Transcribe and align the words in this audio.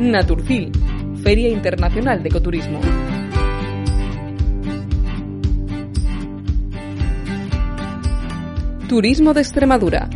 Naturfil, 0.00 0.72
Feria 1.22 1.50
Internacional 1.50 2.22
de 2.22 2.30
Ecoturismo. 2.30 2.80
Turismo 8.88 9.34
de 9.34 9.42
Extremadura. 9.42 10.08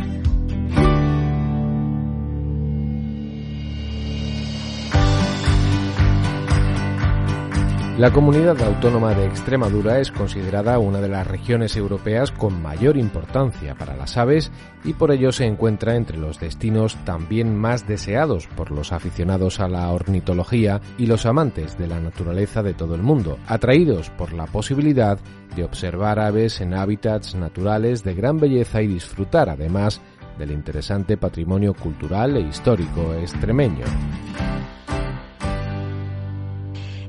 La 7.97 8.11
comunidad 8.11 8.61
autónoma 8.61 9.13
de 9.13 9.25
Extremadura 9.25 10.01
es 10.01 10.11
considerada 10.11 10.79
una 10.79 10.99
de 10.99 11.07
las 11.07 11.25
regiones 11.25 11.77
europeas 11.77 12.29
con 12.29 12.61
mayor 12.61 12.97
importancia 12.97 13.73
para 13.75 13.95
las 13.95 14.17
aves 14.17 14.51
y 14.83 14.91
por 14.91 15.11
ello 15.11 15.31
se 15.31 15.45
encuentra 15.45 15.95
entre 15.95 16.17
los 16.17 16.37
destinos 16.37 16.97
también 17.05 17.55
más 17.55 17.87
deseados 17.87 18.47
por 18.47 18.69
los 18.71 18.91
aficionados 18.91 19.61
a 19.61 19.69
la 19.69 19.89
ornitología 19.91 20.81
y 20.97 21.05
los 21.05 21.25
amantes 21.25 21.77
de 21.77 21.87
la 21.87 22.01
naturaleza 22.01 22.61
de 22.63 22.73
todo 22.73 22.95
el 22.95 23.01
mundo, 23.01 23.39
atraídos 23.47 24.09
por 24.09 24.33
la 24.33 24.45
posibilidad 24.45 25.17
de 25.55 25.63
observar 25.63 26.19
aves 26.19 26.59
en 26.59 26.73
hábitats 26.73 27.33
naturales 27.33 28.03
de 28.03 28.13
gran 28.13 28.41
belleza 28.41 28.81
y 28.81 28.87
disfrutar 28.87 29.49
además 29.49 30.01
del 30.37 30.51
interesante 30.51 31.15
patrimonio 31.15 31.73
cultural 31.73 32.35
e 32.35 32.41
histórico 32.41 33.13
extremeño. 33.13 33.85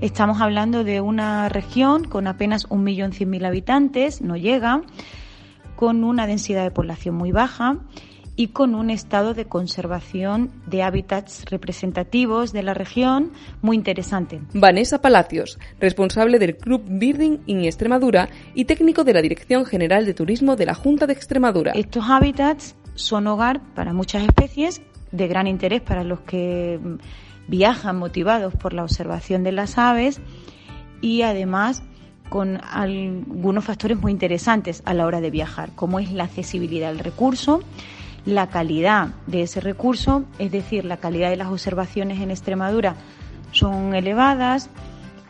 Estamos 0.07 0.41
hablando 0.41 0.85
de 0.85 1.01
una 1.01 1.49
región 1.49 2.05
con 2.05 2.29
apenas 2.29 2.69
1.100.000 2.69 3.45
habitantes, 3.45 4.23
no 4.23 4.37
llega, 4.37 4.83
con 5.75 6.05
una 6.05 6.29
densidad 6.29 6.63
de 6.63 6.71
población 6.71 7.17
muy 7.17 7.33
baja 7.33 7.79
y 8.37 8.49
con 8.49 8.77
un 8.77 8.91
estado 8.91 9.35
de 9.35 9.47
conservación 9.47 10.53
de 10.69 10.85
hábitats 10.85 11.45
representativos 11.47 12.53
de 12.53 12.63
la 12.63 12.73
región 12.73 13.33
muy 13.63 13.75
interesante. 13.75 14.41
Vanessa 14.55 15.03
Palacios, 15.03 15.59
responsable 15.81 16.39
del 16.39 16.57
Club 16.57 16.85
Birding 16.89 17.41
en 17.49 17.65
Extremadura 17.65 18.29
y 18.55 18.67
técnico 18.67 19.03
de 19.03 19.13
la 19.13 19.23
Dirección 19.23 19.65
General 19.67 20.07
de 20.07 20.15
Turismo 20.15 20.55
de 20.55 20.67
la 20.67 20.75
Junta 20.75 21.09
de 21.09 21.15
Extremadura. 21.15 21.73
Estos 21.73 22.05
hábitats 22.09 22.77
son 22.95 23.27
hogar 23.27 23.61
para 23.75 23.93
muchas 23.93 24.23
especies 24.23 24.83
de 25.11 25.27
gran 25.27 25.49
interés 25.49 25.81
para 25.81 26.05
los 26.05 26.21
que 26.21 26.79
viajan 27.49 27.99
motivados 27.99 28.55
por 28.55 28.73
la 28.73 28.83
observación 28.83 29.45
de 29.45 29.53
las 29.53 29.79
aves 29.79 30.21
y 31.01 31.23
además 31.23 31.83
con 32.29 32.61
algunos 32.63 33.65
factores 33.65 34.01
muy 34.01 34.13
interesantes 34.13 34.83
a 34.85 34.95
la 34.95 35.07
hora 35.07 35.21
de 35.21 35.31
viajar, 35.31 35.71
como 35.75 36.01
es 36.01 36.11
la 36.13 36.25
accesibilidad 36.25 36.91
al 36.91 36.99
recurso, 36.99 37.61
la 38.25 38.49
calidad 38.49 39.11
de 39.29 39.43
ese 39.43 39.61
recurso, 39.61 40.25
es 40.39 40.51
decir, 40.51 40.85
la 40.85 40.97
calidad 40.97 41.31
de 41.31 41.37
las 41.37 41.49
observaciones 41.49 42.21
en 42.21 42.33
Extremadura 42.33 42.97
son 43.53 43.95
elevadas 43.95 44.69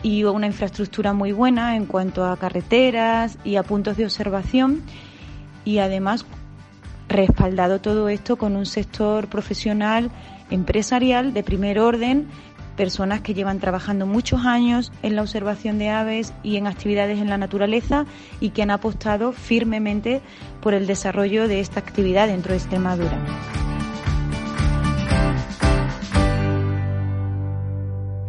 y 0.03 0.25
una 0.25 0.47
infraestructura 0.47 1.12
muy 1.12 1.33
buena 1.33 1.77
en 1.77 1.84
cuanto 1.84 2.25
a 2.25 2.37
carreteras 2.39 3.39
y 3.44 3.56
a 3.56 3.62
puntos 3.62 3.97
de 3.97 4.05
observación 4.05 4.83
y 5.64 5.78
además 5.78 6.25
respaldado 7.09 7.81
todo 7.81 8.09
esto 8.09 8.37
con 8.37 8.56
un 8.56 8.67
sector 8.67 9.28
profesional 9.28 10.11
empresarial 10.50 11.33
de 11.33 11.42
primer 11.42 11.78
orden, 11.78 12.28
personas 12.77 13.22
que 13.22 13.34
llevan 13.34 13.58
trabajando 13.58 14.06
muchos 14.06 14.44
años 14.44 14.92
en 15.03 15.16
la 15.16 15.22
observación 15.22 15.78
de 15.78 15.88
aves 15.88 16.33
y 16.42 16.56
en 16.56 16.66
actividades 16.66 17.19
en 17.19 17.28
la 17.28 17.38
naturaleza 17.38 18.06
y 18.41 18.50
que 18.50 18.62
han 18.62 18.70
apostado 18.70 19.33
firmemente 19.33 20.20
por 20.61 20.75
el 20.75 20.86
desarrollo 20.86 21.48
de 21.48 21.61
esta 21.61 21.80
actividad 21.80 22.28
dentro 22.28 22.53
de 22.53 22.58
Extremadura. 22.58 23.19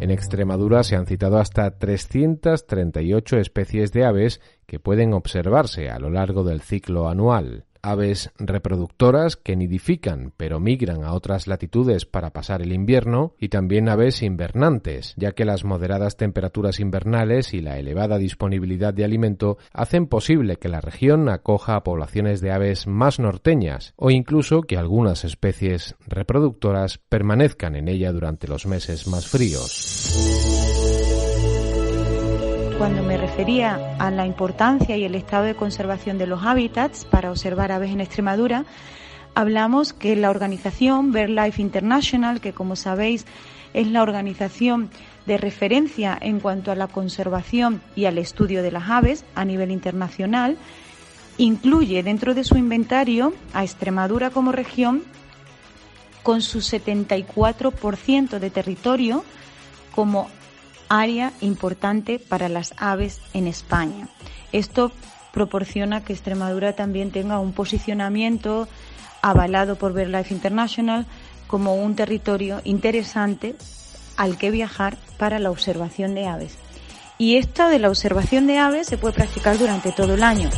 En 0.00 0.12
Extremadura 0.12 0.84
se 0.84 0.96
han 0.96 1.06
citado 1.06 1.38
hasta 1.38 1.76
338 1.76 3.36
especies 3.36 3.92
de 3.92 4.06
aves 4.06 4.40
que 4.66 4.80
pueden 4.80 5.12
observarse 5.12 5.90
a 5.90 5.98
lo 5.98 6.08
largo 6.08 6.44
del 6.44 6.62
ciclo 6.62 7.08
anual 7.08 7.66
aves 7.82 8.30
reproductoras 8.38 9.36
que 9.36 9.56
nidifican 9.56 10.32
pero 10.36 10.60
migran 10.60 11.04
a 11.04 11.12
otras 11.12 11.46
latitudes 11.46 12.04
para 12.04 12.30
pasar 12.32 12.62
el 12.62 12.72
invierno 12.72 13.34
y 13.38 13.48
también 13.48 13.88
aves 13.88 14.22
invernantes, 14.22 15.14
ya 15.16 15.32
que 15.32 15.44
las 15.44 15.64
moderadas 15.64 16.16
temperaturas 16.16 16.80
invernales 16.80 17.54
y 17.54 17.60
la 17.60 17.78
elevada 17.78 18.18
disponibilidad 18.18 18.94
de 18.94 19.04
alimento 19.04 19.58
hacen 19.72 20.06
posible 20.06 20.56
que 20.56 20.68
la 20.68 20.80
región 20.80 21.28
acoja 21.28 21.76
a 21.76 21.84
poblaciones 21.84 22.40
de 22.40 22.52
aves 22.52 22.86
más 22.86 23.18
norteñas 23.18 23.94
o 23.96 24.10
incluso 24.10 24.62
que 24.62 24.76
algunas 24.76 25.24
especies 25.24 25.94
reproductoras 26.06 26.98
permanezcan 27.08 27.76
en 27.76 27.88
ella 27.88 28.12
durante 28.12 28.48
los 28.48 28.66
meses 28.66 29.06
más 29.06 29.26
fríos. 29.28 30.47
Cuando 32.78 33.02
me 33.02 33.16
refería 33.16 33.96
a 33.98 34.08
la 34.12 34.24
importancia 34.24 34.96
y 34.96 35.02
el 35.02 35.16
estado 35.16 35.42
de 35.42 35.56
conservación 35.56 36.16
de 36.16 36.28
los 36.28 36.44
hábitats 36.44 37.04
para 37.04 37.32
observar 37.32 37.72
aves 37.72 37.90
en 37.90 38.00
Extremadura, 38.00 38.66
hablamos 39.34 39.92
que 39.92 40.14
la 40.14 40.30
organización 40.30 41.10
BirdLife 41.10 41.60
International, 41.60 42.40
que 42.40 42.52
como 42.52 42.76
sabéis 42.76 43.26
es 43.74 43.88
la 43.88 44.00
organización 44.00 44.90
de 45.26 45.38
referencia 45.38 46.16
en 46.20 46.38
cuanto 46.38 46.70
a 46.70 46.76
la 46.76 46.86
conservación 46.86 47.82
y 47.96 48.04
al 48.04 48.16
estudio 48.16 48.62
de 48.62 48.70
las 48.70 48.88
aves 48.88 49.24
a 49.34 49.44
nivel 49.44 49.72
internacional, 49.72 50.56
incluye 51.36 52.04
dentro 52.04 52.32
de 52.32 52.44
su 52.44 52.56
inventario 52.56 53.32
a 53.54 53.64
Extremadura 53.64 54.30
como 54.30 54.52
región 54.52 55.02
con 56.22 56.42
su 56.42 56.60
74% 56.60 58.38
de 58.38 58.50
territorio 58.50 59.24
como 59.96 60.30
área 60.88 61.32
importante 61.40 62.18
para 62.18 62.48
las 62.48 62.74
aves 62.76 63.20
en 63.34 63.46
España. 63.46 64.08
Esto 64.52 64.92
proporciona 65.32 66.02
que 66.02 66.12
Extremadura 66.12 66.72
también 66.74 67.10
tenga 67.10 67.38
un 67.38 67.52
posicionamiento 67.52 68.68
avalado 69.22 69.76
por 69.76 69.92
BirdLife 69.92 70.34
International 70.34 71.06
como 71.46 71.74
un 71.74 71.94
territorio 71.96 72.60
interesante 72.64 73.54
al 74.16 74.36
que 74.36 74.50
viajar 74.50 74.96
para 75.16 75.38
la 75.38 75.50
observación 75.50 76.14
de 76.14 76.26
aves. 76.26 76.58
Y 77.18 77.36
esto 77.36 77.68
de 77.68 77.78
la 77.78 77.88
observación 77.88 78.46
de 78.46 78.58
aves 78.58 78.86
se 78.86 78.98
puede 78.98 79.14
practicar 79.14 79.58
durante 79.58 79.92
todo 79.92 80.14
el 80.14 80.22
año. 80.22 80.50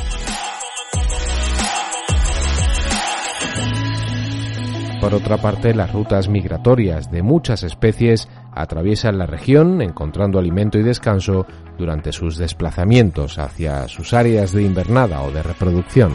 Por 5.00 5.14
otra 5.14 5.38
parte, 5.38 5.74
las 5.74 5.90
rutas 5.92 6.28
migratorias 6.28 7.10
de 7.10 7.22
muchas 7.22 7.62
especies 7.62 8.28
atraviesan 8.54 9.18
la 9.18 9.26
región 9.26 9.82
encontrando 9.82 10.38
alimento 10.38 10.78
y 10.78 10.82
descanso 10.82 11.46
durante 11.78 12.12
sus 12.12 12.36
desplazamientos 12.36 13.38
hacia 13.38 13.88
sus 13.88 14.12
áreas 14.12 14.52
de 14.52 14.62
invernada 14.62 15.22
o 15.22 15.30
de 15.30 15.42
reproducción. 15.42 16.12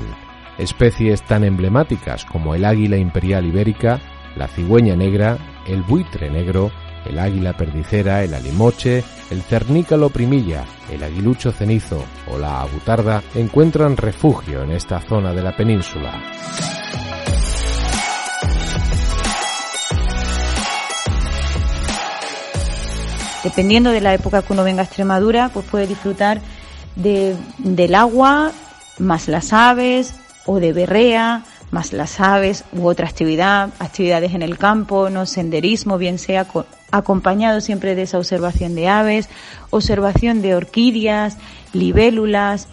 Especies 0.58 1.24
tan 1.24 1.44
emblemáticas 1.44 2.26
como 2.26 2.56
el 2.56 2.66
águila 2.66 2.98
imperial 2.98 3.46
ibérica, 3.46 4.00
la 4.36 4.48
cigüeña 4.48 4.96
negra, 4.96 5.38
el 5.68 5.82
buitre 5.82 6.30
negro, 6.30 6.72
el 7.06 7.20
águila 7.20 7.54
perdicera, 7.54 8.24
el 8.24 8.34
alimoche, 8.34 9.04
el 9.30 9.42
cernícalo 9.42 10.10
primilla, 10.10 10.64
el 10.90 11.04
aguilucho 11.04 11.52
cenizo 11.52 12.04
o 12.32 12.38
la 12.38 12.62
abutarda 12.62 13.22
encuentran 13.36 13.98
refugio 13.98 14.64
en 14.64 14.72
esta 14.72 15.00
zona 15.02 15.34
de 15.34 15.44
la 15.44 15.56
península. 15.56 16.22
Dependiendo 23.46 23.92
de 23.92 24.02
la 24.02 24.16
época 24.16 24.42
que 24.42 24.54
uno 24.54 24.64
venga 24.64 24.82
a 24.82 24.86
Extremadura, 24.86 25.50
pues 25.50 25.68
puede 25.68 25.86
disfrutar 25.86 26.42
de, 26.96 27.36
del 27.60 27.94
agua, 27.94 28.52
más 28.98 29.28
las 29.28 29.54
aves, 29.54 30.16
o 30.48 30.60
de 30.60 30.74
berrea, 30.74 31.44
más 31.70 31.94
las 31.94 32.20
aves, 32.20 32.64
u 32.74 32.88
otra 32.88 33.08
actividad, 33.08 33.70
actividades 33.78 34.34
en 34.34 34.42
el 34.42 34.58
campo, 34.58 35.12
no 35.12 35.28
senderismo, 35.28 36.00
bien 36.00 36.18
sea 36.18 36.48
acompañado 36.92 37.62
siempre 37.62 37.94
de 37.94 38.02
esa 38.02 38.18
observación 38.18 38.74
de 38.74 38.88
aves, 38.88 39.30
observación 39.70 40.42
de 40.42 40.56
orquídeas, 40.56 41.38
libélulas. 41.72 42.68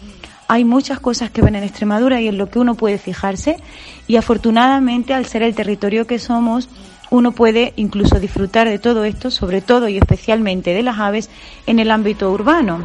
Hay 0.49 0.65
muchas 0.65 1.01
cosas 1.01 1.31
que 1.31 1.43
ven 1.43 1.55
en 1.55 1.65
Extremadura 1.65 2.19
y 2.23 2.29
en 2.29 2.39
lo 2.39 2.49
que 2.49 2.59
uno 2.59 2.77
puede 2.77 2.97
fijarse 2.97 3.59
y 4.07 4.17
afortunadamente 4.17 5.13
al 5.13 5.27
ser 5.27 5.43
el 5.43 5.55
territorio 5.55 6.07
que 6.07 6.19
somos, 6.19 6.71
uno 7.13 7.33
puede 7.33 7.75
incluso 7.77 8.19
disfrutar 8.19 8.67
de 8.67 8.79
todo 8.79 9.05
esto, 9.05 9.31
sobre 9.31 9.61
todo 9.61 9.87
y 9.87 9.99
especialmente 9.99 10.73
de 10.73 10.83
las 10.83 10.99
aves, 10.99 11.29
en 11.67 11.79
el 11.79 11.91
ámbito 11.91 12.33
urbano. 12.33 12.79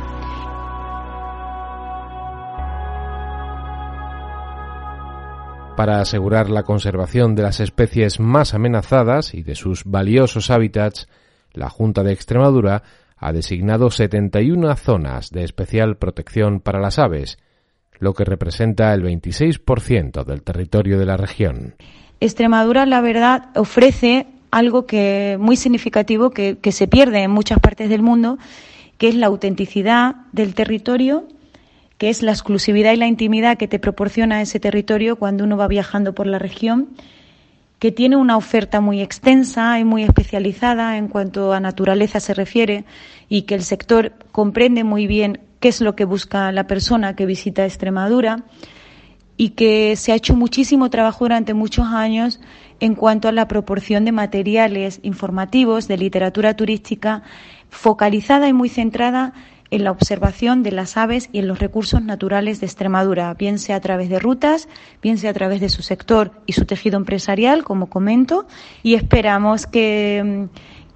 Para 5.78 6.02
asegurar 6.02 6.50
la 6.50 6.64
conservación 6.64 7.36
de 7.36 7.44
las 7.44 7.62
especies 7.62 8.20
más 8.20 8.54
amenazadas 8.54 9.34
y 9.34 9.44
de 9.44 9.56
sus 9.56 9.86
valiosos 9.86 10.50
hábitats, 10.50 11.08
la 11.54 11.70
Junta 11.70 12.04
de 12.04 12.12
Extremadura 12.12 12.84
ha 13.16 13.32
designado 13.32 13.90
71 13.90 14.76
zonas 14.76 15.32
de 15.32 15.46
especial 15.46 15.96
protección 15.96 16.60
para 16.60 16.82
las 16.82 17.00
aves, 17.00 17.38
lo 17.98 18.14
que 18.14 18.26
representa 18.26 18.94
el 18.94 19.04
26% 19.04 20.26
del 20.26 20.44
territorio 20.44 21.00
de 21.00 21.06
la 21.06 21.16
región. 21.16 21.76
Extremadura, 22.20 22.86
la 22.86 23.02
verdad, 23.02 23.50
ofrece 23.56 24.28
algo 24.52 24.86
que 24.86 25.38
muy 25.40 25.56
significativo 25.56 26.32
que, 26.32 26.58
que 26.58 26.72
se 26.72 26.88
pierde 26.88 27.24
en 27.24 27.32
muchas 27.32 27.60
partes 27.60 27.90
del 27.90 28.02
mundo, 28.02 28.38
que 28.98 29.10
es 29.10 29.16
la 29.16 29.28
autenticidad 29.28 30.16
del 30.32 30.56
territorio 30.56 31.28
que 31.98 32.10
es 32.10 32.22
la 32.22 32.32
exclusividad 32.32 32.94
y 32.94 32.98
la 32.98 33.08
intimidad 33.08 33.58
que 33.58 33.68
te 33.68 33.80
proporciona 33.80 34.42
ese 34.42 34.60
territorio 34.60 35.16
cuando 35.16 35.44
uno 35.44 35.58
va 35.58 35.68
viajando 35.68 36.14
por 36.14 36.28
la 36.28 36.40
región, 36.40 36.90
que 37.80 37.92
tiene 37.92 38.16
una 38.16 38.38
oferta 38.38 38.82
muy 38.82 39.02
extensa 39.02 39.80
y 39.80 39.84
muy 39.84 40.04
especializada 40.04 40.98
en 40.98 41.08
cuanto 41.08 41.54
a 41.54 41.60
naturaleza 41.60 42.20
se 42.20 42.34
refiere 42.34 42.86
y 43.30 43.44
que 43.44 43.56
el 43.56 43.64
sector 43.64 44.14
comprende 44.32 44.84
muy 44.84 45.08
bien 45.08 45.42
qué 45.60 45.70
es 45.70 45.82
lo 45.82 45.96
que 45.96 46.06
busca 46.06 46.52
la 46.52 46.66
persona 46.66 47.16
que 47.16 47.26
visita 47.26 47.66
Extremadura 47.66 48.44
y 49.38 49.50
que 49.50 49.96
se 49.96 50.12
ha 50.12 50.16
hecho 50.16 50.36
muchísimo 50.36 50.90
trabajo 50.90 51.26
durante 51.26 51.54
muchos 51.54 51.86
años 51.88 52.40
en 52.80 52.96
cuanto 52.96 53.28
a 53.28 53.32
la 53.32 53.48
proporción 53.48 54.04
de 54.04 54.12
materiales 54.12 55.00
informativos 55.04 55.88
de 55.88 55.98
literatura 55.98 56.56
turística 56.56 57.22
focalizada 57.70 58.48
y 58.48 58.54
muy 58.54 58.70
centrada 58.70 59.34
en 59.70 59.84
la 59.84 59.92
observación 59.92 60.64
de 60.64 60.72
las 60.72 60.98
aves 60.98 61.30
y 61.34 61.40
en 61.40 61.48
los 61.48 61.60
recursos 61.60 62.02
naturales 62.02 62.60
de 62.60 62.66
Extremadura, 62.68 63.34
bien 63.34 63.60
sea 63.60 63.76
a 63.76 63.82
través 63.82 64.10
de 64.10 64.20
rutas, 64.20 64.70
bien 65.02 65.18
sea 65.18 65.32
a 65.32 65.34
través 65.34 65.60
de 65.60 65.70
su 65.70 65.82
sector 65.82 66.32
y 66.46 66.54
su 66.54 66.66
tejido 66.66 66.98
empresarial, 66.98 67.64
como 67.64 67.88
comento, 67.88 68.48
y 68.82 68.94
esperamos 68.94 69.68
que, 69.68 70.48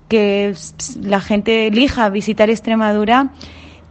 que 0.08 0.56
la 1.02 1.20
gente 1.20 1.68
elija 1.68 2.10
visitar 2.10 2.50
Extremadura 2.50 3.34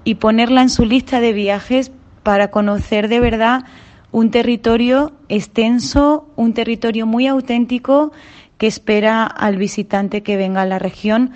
y 0.02 0.14
ponerla 0.14 0.62
en 0.62 0.70
su 0.70 0.86
lista 0.86 1.20
de 1.20 1.34
viajes 1.34 1.92
para 2.22 2.50
conocer 2.50 3.08
de 3.08 3.20
verdad 3.20 3.64
un 4.12 4.30
territorio 4.30 5.12
extenso, 5.28 6.28
un 6.36 6.52
territorio 6.52 7.06
muy 7.06 7.26
auténtico 7.26 8.12
que 8.58 8.66
espera 8.66 9.24
al 9.24 9.56
visitante 9.56 10.22
que 10.22 10.36
venga 10.36 10.62
a 10.62 10.66
la 10.66 10.78
región 10.78 11.32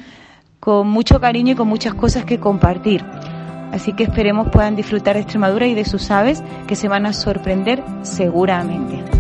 con 0.60 0.88
mucho 0.88 1.20
cariño 1.20 1.52
y 1.52 1.56
con 1.56 1.68
muchas 1.68 1.94
cosas 1.94 2.24
que 2.24 2.38
compartir. 2.38 3.04
Así 3.72 3.92
que 3.92 4.04
esperemos 4.04 4.50
puedan 4.50 4.76
disfrutar 4.76 5.14
de 5.14 5.22
Extremadura 5.22 5.66
y 5.66 5.74
de 5.74 5.84
sus 5.84 6.10
aves 6.10 6.42
que 6.66 6.76
se 6.76 6.88
van 6.88 7.06
a 7.06 7.12
sorprender 7.12 7.82
seguramente. 8.02 9.13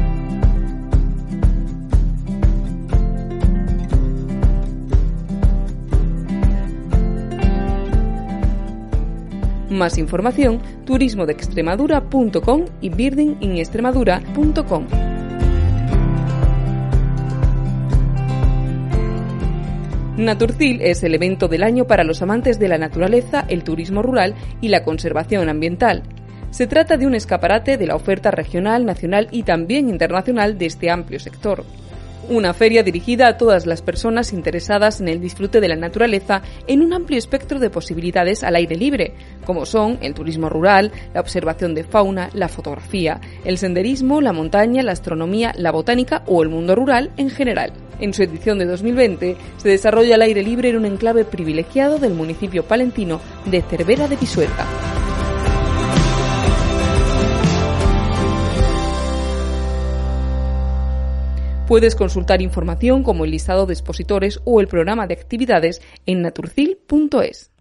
Más 9.74 9.98
información, 9.98 10.62
turismodeextremadura.com 10.86 12.64
y 12.80 12.90
birdinginextremadura.com. 12.90 14.86
Naturcil 20.16 20.80
es 20.80 21.02
el 21.02 21.16
evento 21.16 21.48
del 21.48 21.64
año 21.64 21.88
para 21.88 22.04
los 22.04 22.22
amantes 22.22 22.60
de 22.60 22.68
la 22.68 22.78
naturaleza, 22.78 23.44
el 23.48 23.64
turismo 23.64 24.00
rural 24.00 24.36
y 24.60 24.68
la 24.68 24.84
conservación 24.84 25.48
ambiental. 25.48 26.04
Se 26.50 26.68
trata 26.68 26.96
de 26.96 27.08
un 27.08 27.16
escaparate 27.16 27.76
de 27.76 27.88
la 27.88 27.96
oferta 27.96 28.30
regional, 28.30 28.86
nacional 28.86 29.26
y 29.32 29.42
también 29.42 29.88
internacional 29.88 30.56
de 30.56 30.66
este 30.66 30.88
amplio 30.88 31.18
sector. 31.18 31.64
Una 32.28 32.54
feria 32.54 32.82
dirigida 32.82 33.28
a 33.28 33.36
todas 33.36 33.66
las 33.66 33.82
personas 33.82 34.32
interesadas 34.32 34.98
en 35.00 35.08
el 35.08 35.20
disfrute 35.20 35.60
de 35.60 35.68
la 35.68 35.76
naturaleza 35.76 36.40
en 36.66 36.80
un 36.80 36.94
amplio 36.94 37.18
espectro 37.18 37.58
de 37.58 37.68
posibilidades 37.68 38.42
al 38.42 38.56
aire 38.56 38.76
libre, 38.76 39.12
como 39.44 39.66
son 39.66 39.98
el 40.00 40.14
turismo 40.14 40.48
rural, 40.48 40.90
la 41.12 41.20
observación 41.20 41.74
de 41.74 41.84
fauna, 41.84 42.30
la 42.32 42.48
fotografía, 42.48 43.20
el 43.44 43.58
senderismo, 43.58 44.22
la 44.22 44.32
montaña, 44.32 44.82
la 44.82 44.92
astronomía, 44.92 45.52
la 45.58 45.70
botánica 45.70 46.22
o 46.26 46.42
el 46.42 46.48
mundo 46.48 46.74
rural 46.74 47.10
en 47.18 47.28
general. 47.28 47.72
En 48.00 48.14
su 48.14 48.22
edición 48.22 48.58
de 48.58 48.64
2020 48.64 49.36
se 49.58 49.68
desarrolla 49.68 50.14
al 50.14 50.22
aire 50.22 50.42
libre 50.42 50.70
en 50.70 50.76
un 50.76 50.86
enclave 50.86 51.26
privilegiado 51.26 51.98
del 51.98 52.14
municipio 52.14 52.64
palentino 52.64 53.20
de 53.44 53.60
Cervera 53.60 54.08
de 54.08 54.16
Pisuerga. 54.16 54.93
Puedes 61.66 61.94
consultar 61.94 62.42
información 62.42 63.02
como 63.02 63.24
el 63.24 63.30
listado 63.30 63.64
de 63.64 63.72
expositores 63.72 64.38
o 64.44 64.60
el 64.60 64.68
programa 64.68 65.06
de 65.06 65.14
actividades 65.14 65.80
en 66.04 66.20
naturcil.es. 66.20 67.53